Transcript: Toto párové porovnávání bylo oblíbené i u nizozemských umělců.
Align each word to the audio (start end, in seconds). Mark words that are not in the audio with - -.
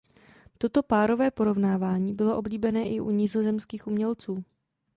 Toto 0.57 0.83
párové 0.83 1.31
porovnávání 1.31 2.13
bylo 2.13 2.37
oblíbené 2.37 2.89
i 2.89 2.99
u 2.99 3.09
nizozemských 3.11 3.87
umělců. 3.87 4.43